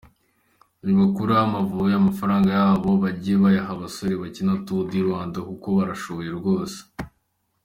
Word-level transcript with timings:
Nibakureho 0.83 1.41
Amavubi, 1.47 1.93
amafaranga 2.01 2.47
yaho 2.57 2.89
bajye 3.03 3.33
bayaha 3.43 3.71
abasore 3.75 4.13
bakina 4.21 4.53
Tour 4.65 4.81
du 4.89 5.01
Rwanda 5.07 5.39
kuko 5.49 5.67
barashoboye 5.77 6.29
rwose. 6.39 6.79